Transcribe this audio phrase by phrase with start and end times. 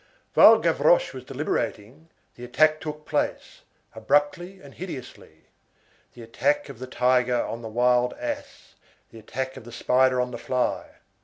[0.33, 3.61] While Gavroche was deliberating, the attack took place,
[3.93, 5.43] abruptly and hideously.
[6.15, 8.73] The attack of the tiger on the wild ass,
[9.11, 10.95] the attack of the spider on the fly.